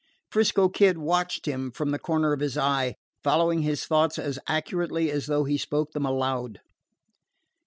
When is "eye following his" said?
2.57-3.85